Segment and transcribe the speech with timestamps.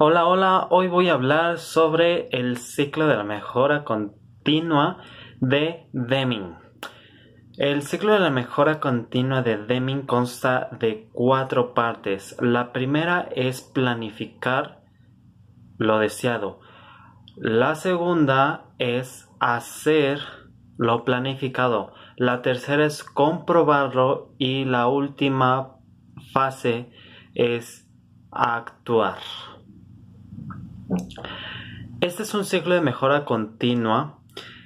[0.00, 4.98] Hola, hola, hoy voy a hablar sobre el ciclo de la mejora continua
[5.40, 6.56] de Deming.
[7.58, 12.36] El ciclo de la mejora continua de Deming consta de cuatro partes.
[12.40, 14.82] La primera es planificar
[15.78, 16.58] lo deseado.
[17.36, 20.18] La segunda es hacer
[20.76, 21.92] lo planificado.
[22.16, 25.76] La tercera es comprobarlo y la última
[26.32, 26.90] fase
[27.36, 27.88] es
[28.32, 29.18] actuar.
[32.00, 34.18] Este es un ciclo de mejora continua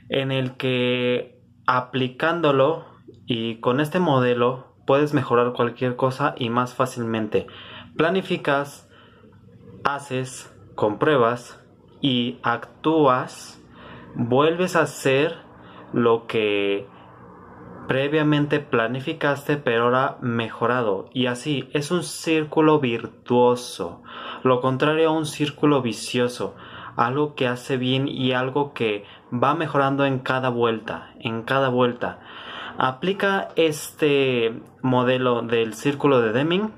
[0.08, 2.86] en el que aplicándolo
[3.26, 7.46] y con este modelo puedes mejorar cualquier cosa y más fácilmente.
[7.96, 8.88] Planificas,
[9.84, 11.60] haces, compruebas
[12.00, 13.60] y actúas,
[14.14, 15.36] vuelves a hacer
[15.92, 16.86] lo que
[17.88, 21.10] previamente planificaste pero ahora mejorado.
[21.12, 24.02] Y así es un círculo virtuoso.
[24.44, 26.54] Lo contrario a un círculo vicioso.
[26.96, 32.20] Algo que hace bien y algo que va mejorando en cada vuelta en cada vuelta.
[32.76, 36.70] Aplica este modelo del círculo de Deming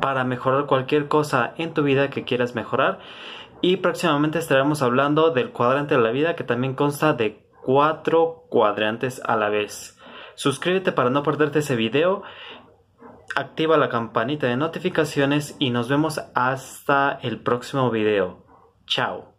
[0.00, 2.98] para mejorar cualquier cosa en tu vida que quieras mejorar.
[3.60, 9.22] Y próximamente estaremos hablando del cuadrante de la vida que también consta de cuatro cuadrantes
[9.24, 9.98] a la vez.
[10.34, 12.22] Suscríbete para no perderte ese video,
[13.36, 18.44] activa la campanita de notificaciones y nos vemos hasta el próximo video.
[18.86, 19.31] Chao.